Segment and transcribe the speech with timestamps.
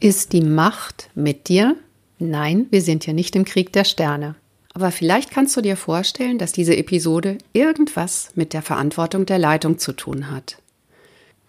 [0.00, 1.76] Ist die Macht mit dir?
[2.18, 4.34] Nein, wir sind ja nicht im Krieg der Sterne.
[4.74, 9.78] Aber vielleicht kannst du dir vorstellen, dass diese Episode irgendwas mit der Verantwortung der Leitung
[9.78, 10.58] zu tun hat.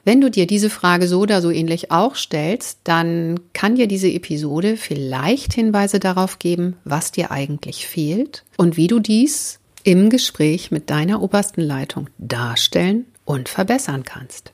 [0.05, 4.07] Wenn du dir diese Frage so oder so ähnlich auch stellst, dann kann dir diese
[4.07, 10.71] Episode vielleicht Hinweise darauf geben, was dir eigentlich fehlt und wie du dies im Gespräch
[10.71, 14.53] mit deiner obersten Leitung darstellen und verbessern kannst.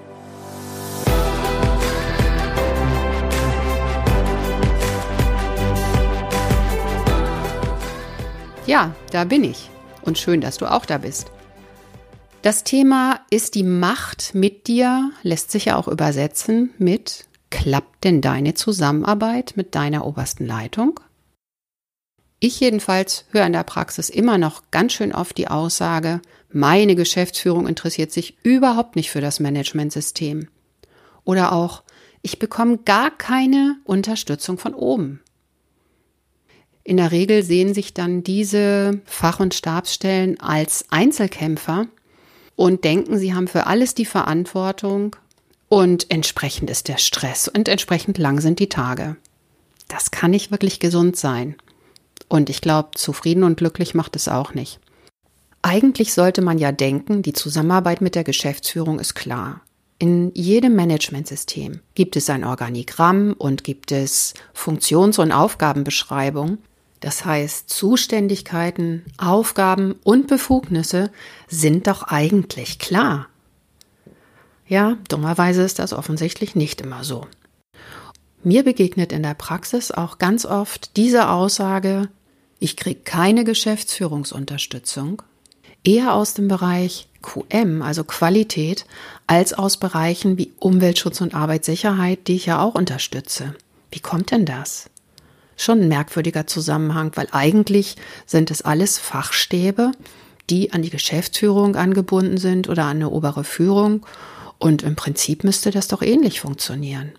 [8.67, 9.69] Ja, da bin ich.
[10.03, 11.31] Und schön, dass du auch da bist.
[12.41, 18.21] Das Thema ist die Macht mit dir, lässt sich ja auch übersetzen mit Klappt denn
[18.21, 20.99] deine Zusammenarbeit mit deiner obersten Leitung?
[22.39, 27.67] Ich jedenfalls höre in der Praxis immer noch ganz schön oft die Aussage, meine Geschäftsführung
[27.67, 30.47] interessiert sich überhaupt nicht für das Managementsystem.
[31.23, 31.83] Oder auch,
[32.23, 35.21] ich bekomme gar keine Unterstützung von oben.
[36.83, 41.87] In der Regel sehen sich dann diese Fach- und Stabsstellen als Einzelkämpfer
[42.55, 45.15] und denken, sie haben für alles die Verantwortung
[45.69, 49.15] und entsprechend ist der Stress und entsprechend lang sind die Tage.
[49.87, 51.55] Das kann nicht wirklich gesund sein.
[52.27, 54.79] Und ich glaube, zufrieden und glücklich macht es auch nicht.
[55.61, 59.61] Eigentlich sollte man ja denken, die Zusammenarbeit mit der Geschäftsführung ist klar.
[59.99, 66.57] In jedem Managementsystem gibt es ein Organigramm und gibt es Funktions- und Aufgabenbeschreibung,
[67.01, 71.11] das heißt, Zuständigkeiten, Aufgaben und Befugnisse
[71.47, 73.27] sind doch eigentlich klar.
[74.67, 77.27] Ja, dummerweise ist das offensichtlich nicht immer so.
[78.43, 82.07] Mir begegnet in der Praxis auch ganz oft diese Aussage,
[82.59, 85.23] ich kriege keine Geschäftsführungsunterstützung,
[85.83, 88.85] eher aus dem Bereich QM, also Qualität,
[89.25, 93.55] als aus Bereichen wie Umweltschutz und Arbeitssicherheit, die ich ja auch unterstütze.
[93.89, 94.90] Wie kommt denn das?
[95.63, 97.95] Schon ein merkwürdiger Zusammenhang, weil eigentlich
[98.25, 99.91] sind es alles Fachstäbe,
[100.49, 104.05] die an die Geschäftsführung angebunden sind oder an eine obere Führung.
[104.59, 107.11] Und im Prinzip müsste das doch ähnlich funktionieren.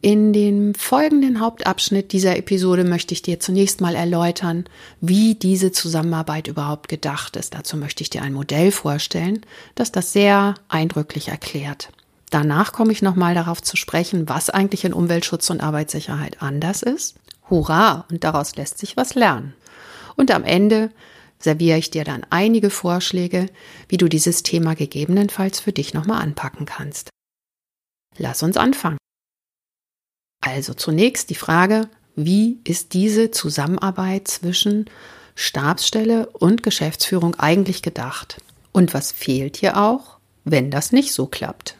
[0.00, 4.64] In dem folgenden Hauptabschnitt dieser Episode möchte ich dir zunächst mal erläutern,
[5.00, 7.54] wie diese Zusammenarbeit überhaupt gedacht ist.
[7.54, 9.46] Dazu möchte ich dir ein Modell vorstellen,
[9.76, 11.88] das das sehr eindrücklich erklärt.
[12.28, 17.14] Danach komme ich nochmal darauf zu sprechen, was eigentlich in Umweltschutz und Arbeitssicherheit anders ist
[17.50, 18.06] Hurra!
[18.10, 19.54] Und daraus lässt sich was lernen.
[20.16, 20.90] Und am Ende
[21.38, 23.48] serviere ich dir dann einige Vorschläge,
[23.88, 27.10] wie du dieses Thema gegebenenfalls für dich nochmal anpacken kannst.
[28.16, 28.98] Lass uns anfangen.
[30.40, 34.90] Also zunächst die Frage, wie ist diese Zusammenarbeit zwischen
[35.34, 38.40] Stabsstelle und Geschäftsführung eigentlich gedacht?
[38.72, 41.76] Und was fehlt hier auch, wenn das nicht so klappt?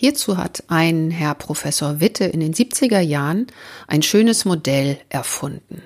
[0.00, 3.48] Hierzu hat ein Herr Professor Witte in den 70er Jahren
[3.86, 5.82] ein schönes Modell erfunden.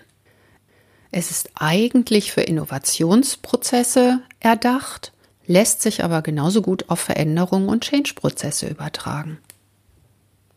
[1.11, 5.13] Es ist eigentlich für Innovationsprozesse erdacht,
[5.49, 9.39] lässt sich aber genauso gut auf Veränderungen und Change-Prozesse übertragen.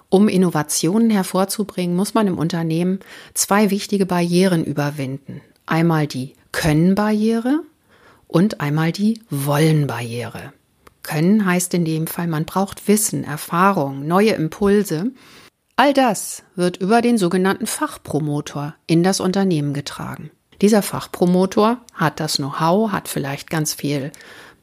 [0.09, 2.99] Um Innovationen hervorzubringen, muss man im Unternehmen
[3.33, 5.41] zwei wichtige Barrieren überwinden.
[5.65, 7.63] Einmal die Können-Barriere
[8.27, 10.53] und einmal die Wollen-Barriere.
[11.07, 15.11] Können heißt in dem Fall, man braucht Wissen, Erfahrung, neue Impulse.
[15.77, 20.31] All das wird über den sogenannten Fachpromotor in das Unternehmen getragen.
[20.61, 24.11] Dieser Fachpromotor hat das Know-how, hat vielleicht ganz viel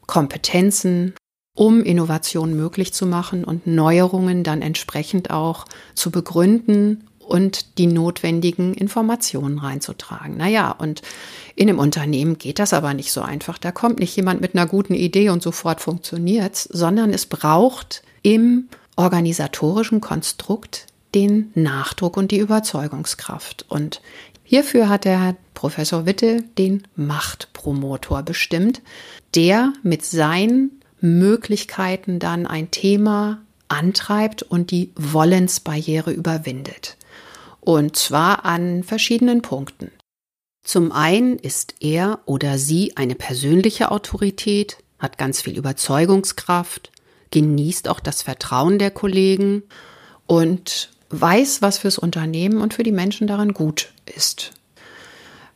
[0.05, 1.15] Kompetenzen,
[1.55, 5.65] um Innovationen möglich zu machen und Neuerungen dann entsprechend auch
[5.95, 10.37] zu begründen und die notwendigen Informationen reinzutragen.
[10.37, 11.01] Naja, und
[11.55, 13.57] in einem Unternehmen geht das aber nicht so einfach.
[13.57, 18.69] Da kommt nicht jemand mit einer guten Idee und sofort funktioniert's, sondern es braucht im
[18.95, 23.65] organisatorischen Konstrukt den Nachdruck und die Überzeugungskraft.
[23.69, 24.01] Und
[24.43, 28.81] hierfür hat der Herr Professor Witte den Machtpromotor bestimmt,
[29.33, 30.71] der mit seinen
[31.01, 36.97] Möglichkeiten dann ein Thema antreibt und die Wollensbarriere überwindet.
[37.65, 39.89] Und zwar an verschiedenen Punkten.
[40.63, 46.91] Zum einen ist er oder sie eine persönliche Autorität, hat ganz viel Überzeugungskraft,
[47.31, 49.63] genießt auch das Vertrauen der Kollegen
[50.27, 54.51] und weiß, was fürs Unternehmen und für die Menschen daran gut ist.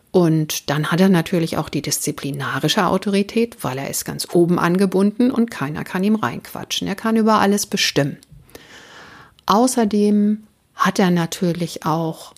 [0.10, 5.30] Und dann hat er natürlich auch die disziplinarische Autorität, weil er ist ganz oben angebunden
[5.30, 6.88] und keiner kann ihm reinquatschen.
[6.88, 8.18] Er kann über alles bestimmen.
[9.46, 10.48] Außerdem
[10.80, 12.34] hat er natürlich auch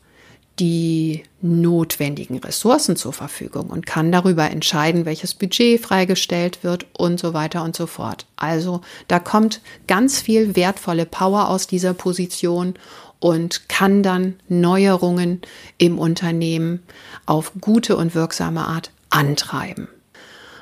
[0.59, 7.33] die notwendigen Ressourcen zur Verfügung und kann darüber entscheiden, welches Budget freigestellt wird und so
[7.33, 8.25] weiter und so fort.
[8.35, 12.75] Also da kommt ganz viel wertvolle Power aus dieser Position
[13.19, 15.41] und kann dann Neuerungen
[15.77, 16.83] im Unternehmen
[17.25, 19.87] auf gute und wirksame Art antreiben.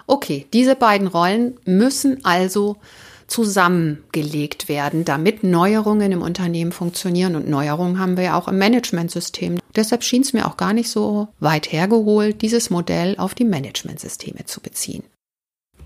[0.07, 2.77] Okay, diese beiden Rollen müssen also
[3.29, 7.35] zusammengelegt werden, damit Neuerungen im Unternehmen funktionieren.
[7.35, 9.59] Und Neuerungen haben wir ja auch im Managementsystem.
[9.75, 14.45] Deshalb schien es mir auch gar nicht so weit hergeholt, dieses Modell auf die Managementsysteme
[14.45, 15.03] zu beziehen.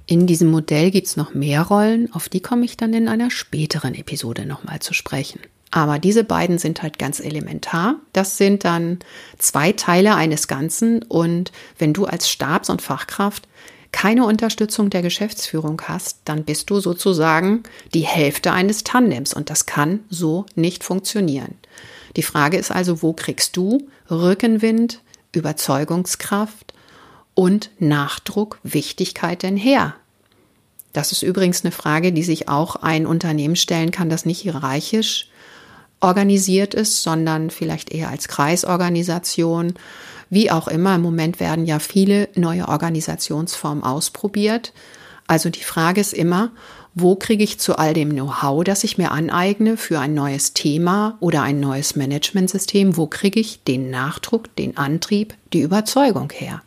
[0.06, 3.32] In diesem Modell gibt es noch mehr Rollen, auf die komme ich dann in einer
[3.32, 5.40] späteren Episode nochmal zu sprechen.
[5.72, 7.96] Aber diese beiden sind halt ganz elementar.
[8.14, 9.00] Das sind dann
[9.40, 11.02] zwei Teile eines Ganzen.
[11.02, 13.48] Und wenn du als Stabs- und Fachkraft
[13.94, 17.64] keine Unterstützung der Geschäftsführung hast, dann bist du sozusagen
[17.94, 21.56] die Hälfte eines Tandems und das kann so nicht funktionieren.
[22.18, 25.00] Die Frage ist also, wo kriegst du Rückenwind,
[25.32, 26.74] Überzeugungskraft
[27.34, 29.96] und Nachdruck, Wichtigkeit denn her?
[30.92, 35.30] Das ist übrigens eine Frage, die sich auch ein Unternehmen stellen kann, das nicht hierarchisch
[36.04, 39.74] organisiert ist, sondern vielleicht eher als Kreisorganisation
[40.34, 44.74] wie auch immer, im Moment werden ja viele neue Organisationsformen ausprobiert.
[45.28, 46.52] Also die Frage ist immer,
[46.96, 51.18] wo kriege ich zu all dem Know-how, das ich mir aneigne für ein neues Thema
[51.20, 56.64] oder ein neues Managementsystem, wo kriege ich den Nachdruck, den Antrieb, die Überzeugung her?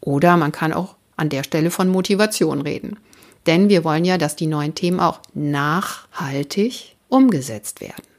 [0.00, 2.98] Oder man kann auch an der Stelle von Motivation reden.
[3.46, 8.13] Denn wir wollen ja, dass die neuen Themen auch nachhaltig umgesetzt werden.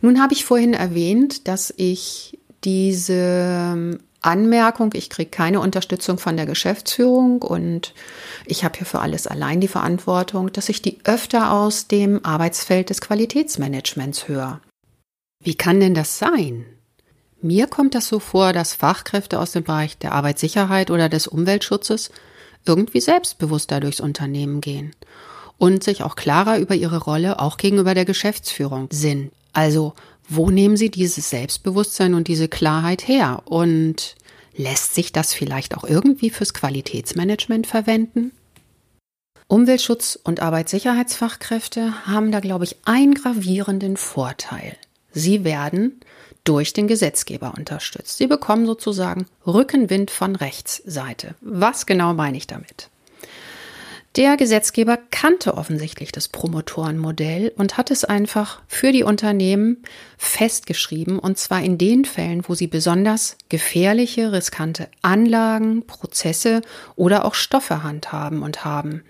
[0.00, 6.36] Nun habe ich vorhin erwähnt, dass ich diese ähm, Anmerkung, ich kriege keine Unterstützung von
[6.36, 7.94] der Geschäftsführung und
[8.44, 12.90] ich habe hier für alles allein die Verantwortung, dass ich die öfter aus dem Arbeitsfeld
[12.90, 14.60] des Qualitätsmanagements höre.
[15.42, 16.66] Wie kann denn das sein?
[17.40, 22.10] Mir kommt das so vor, dass Fachkräfte aus dem Bereich der Arbeitssicherheit oder des Umweltschutzes
[22.66, 24.92] irgendwie selbstbewusster durchs Unternehmen gehen
[25.58, 29.30] und sich auch klarer über ihre Rolle auch gegenüber der Geschäftsführung sind.
[29.56, 29.94] Also
[30.28, 33.42] wo nehmen Sie dieses Selbstbewusstsein und diese Klarheit her?
[33.46, 34.16] Und
[34.54, 38.32] lässt sich das vielleicht auch irgendwie fürs Qualitätsmanagement verwenden?
[39.48, 44.76] Umweltschutz- und Arbeitssicherheitsfachkräfte haben da, glaube ich, einen gravierenden Vorteil.
[45.12, 46.00] Sie werden
[46.44, 48.18] durch den Gesetzgeber unterstützt.
[48.18, 51.34] Sie bekommen sozusagen Rückenwind von Rechtsseite.
[51.40, 52.90] Was genau meine ich damit?
[54.16, 59.82] Der Gesetzgeber kannte offensichtlich das Promotorenmodell und hat es einfach für die Unternehmen
[60.16, 66.62] festgeschrieben, und zwar in den Fällen, wo sie besonders gefährliche, riskante Anlagen, Prozesse
[66.94, 69.04] oder auch Stoffe handhaben und haben.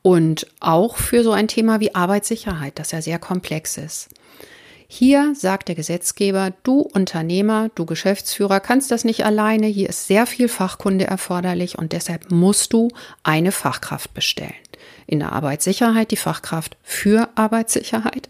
[0.00, 4.08] Und auch für so ein Thema wie Arbeitssicherheit, das ja sehr komplex ist.
[4.94, 10.26] Hier sagt der Gesetzgeber, du Unternehmer, du Geschäftsführer kannst das nicht alleine, hier ist sehr
[10.26, 12.88] viel Fachkunde erforderlich und deshalb musst du
[13.22, 14.52] eine Fachkraft bestellen.
[15.06, 18.28] In der Arbeitssicherheit die Fachkraft für Arbeitssicherheit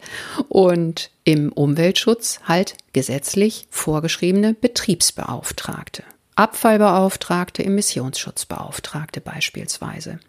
[0.49, 6.05] und im Umweltschutz halt gesetzlich vorgeschriebene Betriebsbeauftragte,
[6.37, 10.21] Abfallbeauftragte, Emissionsschutzbeauftragte beispielsweise.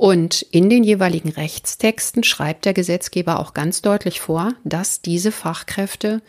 [0.00, 6.22] Und in den jeweiligen Rechtstexten schreibt der Gesetzgeber auch ganz deutlich vor, dass diese Fachkräfte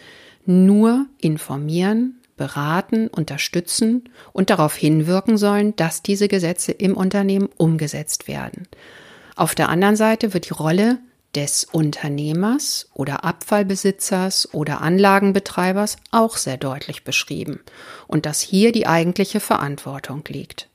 [0.46, 8.68] nur informieren, beraten, unterstützen und darauf hinwirken sollen, dass diese Gesetze im Unternehmen umgesetzt werden.
[9.38, 10.98] Auf der anderen Seite wird die Rolle
[11.34, 17.62] des Unternehmers oder Abfallbesitzers oder Anlagenbetreibers auch sehr deutlich beschrieben
[18.08, 20.68] und dass hier die eigentliche Verantwortung liegt.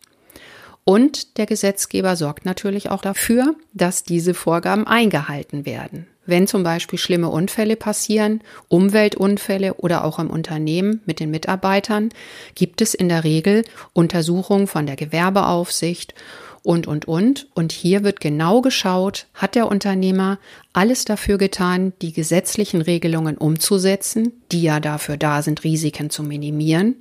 [0.89, 6.07] Und der Gesetzgeber sorgt natürlich auch dafür, dass diese Vorgaben eingehalten werden.
[6.27, 12.11] Wenn zum Beispiel schlimme Unfälle passieren, Umweltunfälle oder auch im Unternehmen mit den Mitarbeitern,
[12.55, 13.65] gibt es in der Regel
[13.95, 16.15] Untersuchungen von der Gewerbeaufsicht
[16.63, 17.49] und, und, und.
[17.55, 20.39] Und hier wird genau geschaut, hat der Unternehmer
[20.73, 26.95] alles dafür getan, die gesetzlichen Regelungen umzusetzen, die ja dafür da sind, Risiken zu minimieren.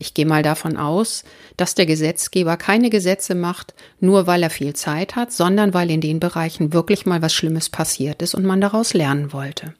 [0.00, 1.24] Ich gehe mal davon aus,
[1.58, 6.00] dass der Gesetzgeber keine Gesetze macht, nur weil er viel Zeit hat, sondern weil in
[6.00, 9.74] den Bereichen wirklich mal was Schlimmes passiert ist und man daraus lernen wollte.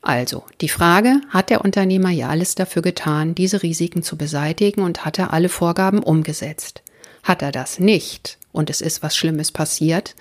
[0.00, 5.04] Also, die Frage, hat der Unternehmer ja alles dafür getan, diese Risiken zu beseitigen und
[5.04, 6.82] hat er alle Vorgaben umgesetzt?
[7.22, 10.14] Hat er das nicht und es ist was Schlimmes passiert,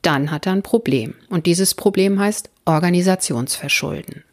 [0.00, 1.14] dann hat er ein Problem.
[1.28, 4.24] Und dieses Problem heißt Organisationsverschulden.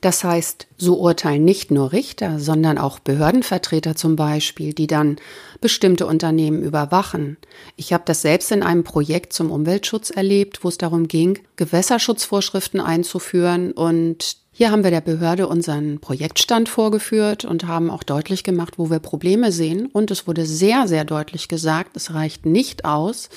[0.00, 5.16] Das heißt, so urteilen nicht nur Richter, sondern auch Behördenvertreter zum Beispiel, die dann
[5.60, 7.36] bestimmte Unternehmen überwachen.
[7.76, 12.80] Ich habe das selbst in einem Projekt zum Umweltschutz erlebt, wo es darum ging, Gewässerschutzvorschriften
[12.80, 18.74] einzuführen und hier haben wir der Behörde unseren Projektstand vorgeführt und haben auch deutlich gemacht,
[18.76, 19.86] wo wir Probleme sehen.
[19.86, 23.28] Und es wurde sehr, sehr deutlich gesagt, es reicht nicht aus,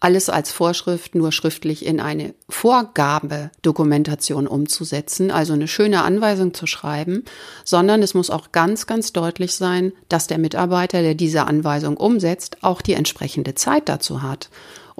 [0.00, 7.24] alles als Vorschrift nur schriftlich in eine Vorgabedokumentation umzusetzen, also eine schöne Anweisung zu schreiben,
[7.64, 12.56] sondern es muss auch ganz, ganz deutlich sein, dass der Mitarbeiter, der diese Anweisung umsetzt,
[12.62, 14.48] auch die entsprechende Zeit dazu hat.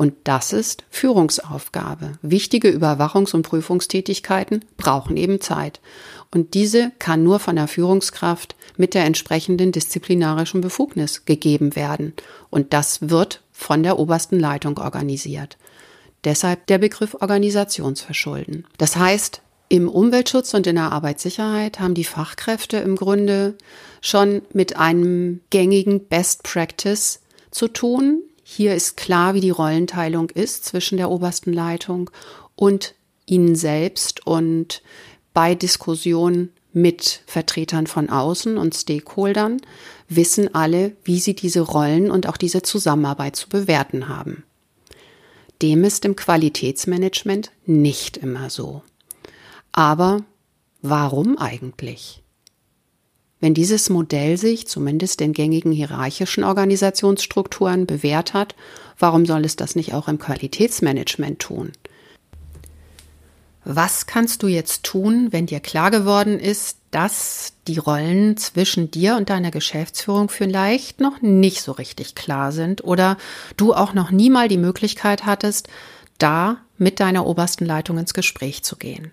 [0.01, 2.13] Und das ist Führungsaufgabe.
[2.23, 5.83] Wichtige Überwachungs- und Prüfungstätigkeiten brauchen eben Zeit.
[6.31, 12.15] Und diese kann nur von der Führungskraft mit der entsprechenden disziplinarischen Befugnis gegeben werden.
[12.49, 15.59] Und das wird von der obersten Leitung organisiert.
[16.25, 18.67] Deshalb der Begriff Organisationsverschulden.
[18.79, 23.55] Das heißt, im Umweltschutz und in der Arbeitssicherheit haben die Fachkräfte im Grunde
[24.01, 30.65] schon mit einem gängigen Best Practice zu tun, hier ist klar, wie die Rollenteilung ist
[30.65, 32.11] zwischen der obersten Leitung
[32.57, 34.83] und Ihnen selbst und
[35.33, 39.61] bei Diskussionen mit Vertretern von außen und Stakeholdern
[40.09, 44.43] wissen alle, wie sie diese Rollen und auch diese Zusammenarbeit zu bewerten haben.
[45.63, 48.83] Dem ist im Qualitätsmanagement nicht immer so.
[49.71, 50.25] Aber
[50.83, 52.20] warum eigentlich?
[53.41, 58.55] Wenn dieses Modell sich zumindest in gängigen hierarchischen Organisationsstrukturen bewährt hat,
[58.99, 61.73] warum soll es das nicht auch im Qualitätsmanagement tun?
[63.65, 69.17] Was kannst du jetzt tun, wenn dir klar geworden ist, dass die Rollen zwischen dir
[69.17, 73.17] und deiner Geschäftsführung vielleicht noch nicht so richtig klar sind oder
[73.57, 75.69] du auch noch nie mal die Möglichkeit hattest,
[76.19, 79.13] da mit deiner obersten Leitung ins Gespräch zu gehen?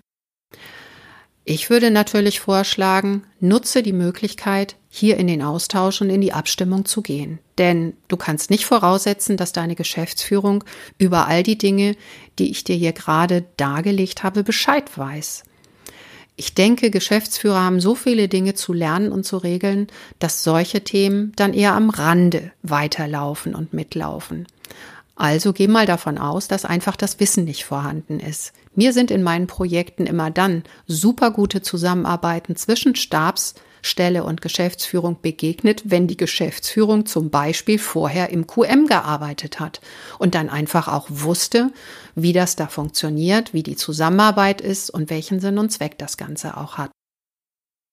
[1.50, 6.84] Ich würde natürlich vorschlagen, nutze die Möglichkeit, hier in den Austausch und in die Abstimmung
[6.84, 7.38] zu gehen.
[7.56, 10.62] Denn du kannst nicht voraussetzen, dass deine Geschäftsführung
[10.98, 11.96] über all die Dinge,
[12.38, 15.44] die ich dir hier gerade dargelegt habe, Bescheid weiß.
[16.36, 19.86] Ich denke, Geschäftsführer haben so viele Dinge zu lernen und zu regeln,
[20.18, 24.46] dass solche Themen dann eher am Rande weiterlaufen und mitlaufen.
[25.18, 28.52] Also geh mal davon aus, dass einfach das Wissen nicht vorhanden ist.
[28.76, 35.82] Mir sind in meinen Projekten immer dann super gute Zusammenarbeiten zwischen Stabsstelle und Geschäftsführung begegnet,
[35.86, 39.80] wenn die Geschäftsführung zum Beispiel vorher im QM gearbeitet hat
[40.20, 41.72] und dann einfach auch wusste,
[42.14, 46.56] wie das da funktioniert, wie die Zusammenarbeit ist und welchen Sinn und Zweck das Ganze
[46.56, 46.92] auch hat.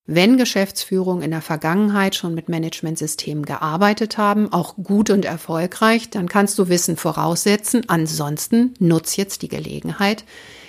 [0.07, 6.29] Wenn Geschäftsführung in der Vergangenheit schon mit Managementsystemen gearbeitet haben, auch gut und erfolgreich, dann
[6.29, 7.81] kannst du Wissen voraussetzen.
[7.87, 10.23] Ansonsten nutz jetzt die Gelegenheit,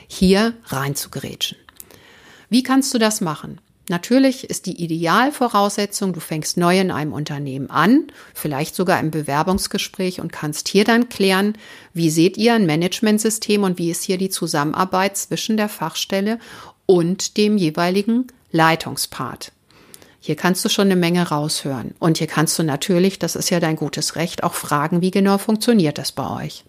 [0.08, 1.58] hier rein zu gerätschen.
[2.48, 3.60] Wie kannst du das machen?
[3.90, 10.20] Natürlich ist die Idealvoraussetzung, du fängst neu in einem Unternehmen an, vielleicht sogar im Bewerbungsgespräch
[10.20, 11.56] und kannst hier dann klären,
[11.92, 16.40] wie seht ihr ein Managementsystem und wie ist hier die Zusammenarbeit zwischen der Fachstelle
[16.86, 19.52] und dem jeweiligen Leitungspart.
[20.20, 21.94] Hier kannst du schon eine Menge raushören.
[21.98, 25.38] Und hier kannst du natürlich, das ist ja dein gutes Recht, auch fragen, wie genau
[25.38, 26.64] funktioniert das bei euch.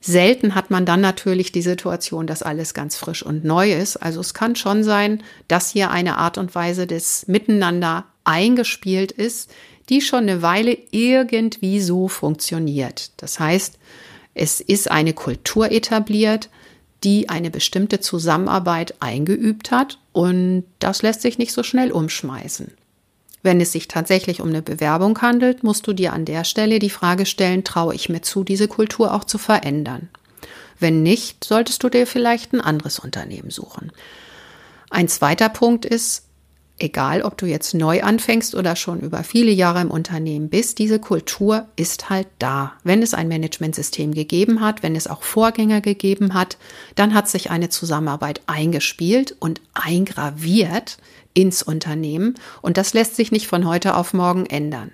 [0.00, 3.96] Selten hat man dann natürlich die Situation, dass alles ganz frisch und neu ist.
[3.96, 9.50] Also es kann schon sein, dass hier eine Art und Weise des Miteinander eingespielt ist,
[9.88, 13.10] die schon eine Weile irgendwie so funktioniert.
[13.16, 13.78] Das heißt,
[14.34, 16.50] es ist eine Kultur etabliert,
[17.04, 22.72] die eine bestimmte Zusammenarbeit eingeübt hat und das lässt sich nicht so schnell umschmeißen.
[23.42, 26.90] Wenn es sich tatsächlich um eine Bewerbung handelt, musst du dir an der Stelle die
[26.90, 30.08] Frage stellen, traue ich mir zu, diese Kultur auch zu verändern?
[30.80, 33.92] Wenn nicht, solltest du dir vielleicht ein anderes Unternehmen suchen.
[34.90, 36.27] Ein zweiter Punkt ist,
[36.78, 40.98] egal ob du jetzt neu anfängst oder schon über viele Jahre im Unternehmen bist, diese
[40.98, 42.72] Kultur ist halt da.
[42.84, 46.58] Wenn es ein Managementsystem gegeben hat, wenn es auch Vorgänger gegeben hat,
[46.94, 50.98] dann hat sich eine Zusammenarbeit eingespielt und eingraviert
[51.34, 54.90] ins Unternehmen und das lässt sich nicht von heute auf morgen ändern.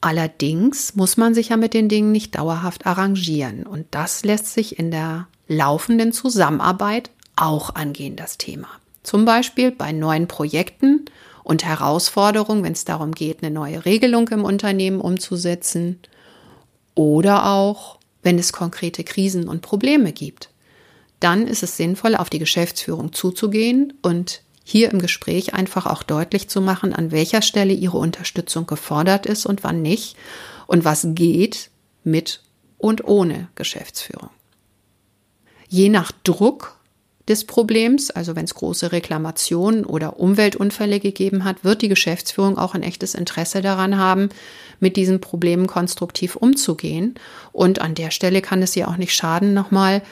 [0.00, 4.78] Allerdings muss man sich ja mit den Dingen nicht dauerhaft arrangieren und das lässt sich
[4.78, 8.68] in der laufenden Zusammenarbeit auch angehen, das Thema.
[9.06, 11.04] Zum Beispiel bei neuen Projekten
[11.44, 16.00] und Herausforderungen, wenn es darum geht, eine neue Regelung im Unternehmen umzusetzen
[16.96, 20.50] oder auch, wenn es konkrete Krisen und Probleme gibt.
[21.20, 26.48] Dann ist es sinnvoll, auf die Geschäftsführung zuzugehen und hier im Gespräch einfach auch deutlich
[26.48, 30.16] zu machen, an welcher Stelle ihre Unterstützung gefordert ist und wann nicht
[30.66, 31.70] und was geht
[32.02, 32.42] mit
[32.76, 34.30] und ohne Geschäftsführung.
[35.68, 36.75] Je nach Druck
[37.28, 42.74] des Problems, also wenn es große Reklamationen oder Umweltunfälle gegeben hat, wird die Geschäftsführung auch
[42.74, 44.28] ein echtes Interesse daran haben,
[44.78, 47.14] mit diesen Problemen konstruktiv umzugehen.
[47.52, 50.02] Und an der Stelle kann es ja auch nicht schaden, nochmal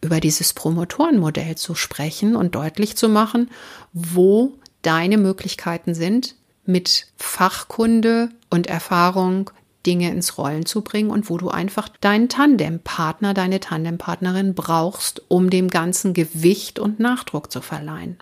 [0.00, 3.50] über dieses Promotorenmodell zu sprechen und deutlich zu machen,
[3.92, 9.50] wo deine Möglichkeiten sind, mit Fachkunde und Erfahrung
[9.86, 15.50] Dinge ins Rollen zu bringen und wo du einfach deinen Tandempartner, deine Tandempartnerin brauchst, um
[15.50, 18.18] dem Ganzen Gewicht und Nachdruck zu verleihen.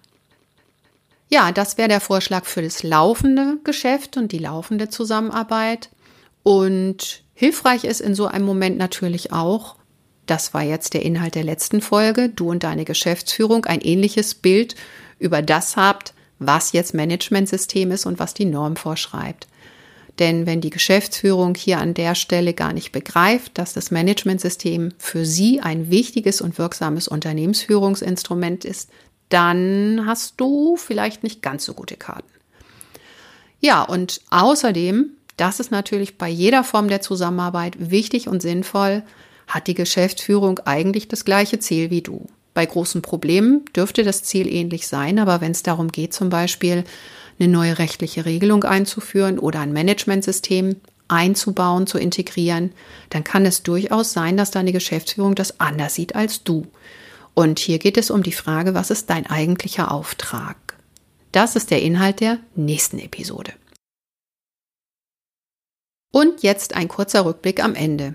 [1.28, 5.90] Ja, das wäre der Vorschlag für das laufende Geschäft und die laufende Zusammenarbeit.
[6.42, 9.76] Und hilfreich ist in so einem Moment natürlich auch,
[10.26, 14.74] das war jetzt der Inhalt der letzten Folge, du und deine Geschäftsführung ein ähnliches Bild
[15.18, 19.46] über das habt, was jetzt Managementsystem ist und was die Norm vorschreibt.
[20.20, 25.24] Denn wenn die Geschäftsführung hier an der Stelle gar nicht begreift, dass das Managementsystem für
[25.24, 28.90] sie ein wichtiges und wirksames Unternehmensführungsinstrument ist,
[29.30, 32.28] dann hast du vielleicht nicht ganz so gute Karten.
[33.60, 39.02] Ja, und außerdem, das ist natürlich bei jeder Form der Zusammenarbeit wichtig und sinnvoll,
[39.46, 42.26] hat die Geschäftsführung eigentlich das gleiche Ziel wie du.
[42.52, 46.84] Bei großen Problemen dürfte das Ziel ähnlich sein, aber wenn es darum geht, zum Beispiel
[47.40, 50.76] eine neue rechtliche Regelung einzuführen oder ein Managementsystem
[51.08, 52.72] einzubauen, zu integrieren,
[53.08, 56.66] dann kann es durchaus sein, dass deine Geschäftsführung das anders sieht als du.
[57.34, 60.56] Und hier geht es um die Frage, was ist dein eigentlicher Auftrag?
[61.32, 63.52] Das ist der Inhalt der nächsten Episode.
[66.12, 68.14] Und jetzt ein kurzer Rückblick am Ende.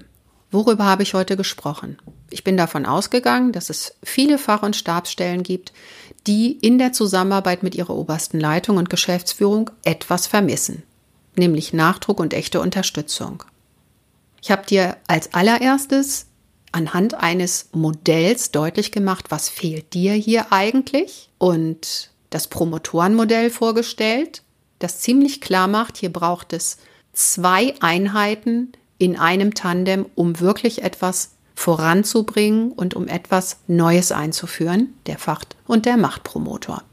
[0.52, 1.98] Worüber habe ich heute gesprochen?
[2.30, 5.74] Ich bin davon ausgegangen, dass es viele Fach- und Stabsstellen gibt,
[6.28, 10.84] die in der Zusammenarbeit mit ihrer obersten Leitung und Geschäftsführung etwas vermissen,
[11.36, 13.44] nämlich Nachdruck und echte Unterstützung.
[14.42, 16.28] Ich habe dir als allererstes
[16.72, 24.44] anhand eines Modells deutlich gemacht, was fehlt dir hier eigentlich und das Promotorenmodell vorgestellt,
[24.79, 26.77] das ziemlich klar macht, hier braucht es
[27.14, 35.18] zwei Einheiten in einem Tandem, um wirklich etwas voranzubringen und um etwas Neues einzuführen, der
[35.18, 36.84] Fach- und der Machtpromotor.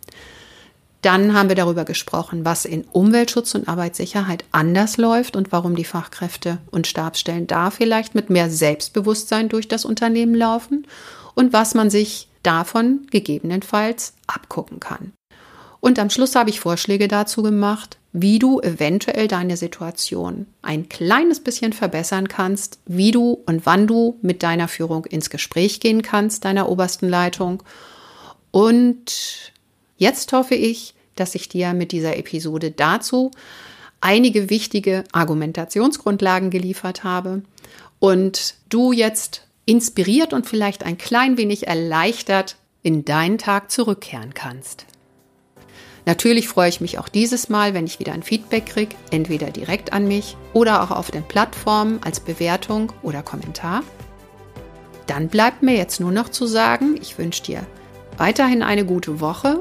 [1.03, 5.85] Dann haben wir darüber gesprochen, was in Umweltschutz und Arbeitssicherheit anders läuft und warum die
[5.85, 10.87] Fachkräfte und Stabsstellen da vielleicht mit mehr Selbstbewusstsein durch das Unternehmen laufen
[11.35, 15.13] und was man sich davon gegebenenfalls abgucken kann.
[15.81, 21.41] Und am Schluss habe ich Vorschläge dazu gemacht, wie du eventuell deine Situation ein kleines
[21.41, 26.45] bisschen verbessern kannst, wie du und wann du mit deiner Führung ins Gespräch gehen kannst,
[26.45, 27.63] deiner obersten Leitung.
[28.51, 29.53] Und
[29.97, 33.31] jetzt hoffe ich, dass ich dir mit dieser Episode dazu
[34.03, 37.43] einige wichtige Argumentationsgrundlagen geliefert habe
[37.99, 44.87] und du jetzt inspiriert und vielleicht ein klein wenig erleichtert in deinen Tag zurückkehren kannst.
[46.05, 49.93] Natürlich freue ich mich auch dieses Mal, wenn ich wieder ein Feedback kriege, entweder direkt
[49.93, 53.83] an mich oder auch auf den Plattformen als Bewertung oder Kommentar.
[55.07, 57.67] Dann bleibt mir jetzt nur noch zu sagen, ich wünsche dir
[58.19, 59.61] weiterhin eine gute Woche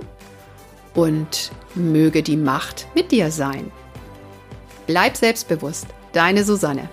[0.93, 3.71] und möge die Macht mit dir sein.
[4.87, 6.89] Bleib selbstbewusst, deine Susanne.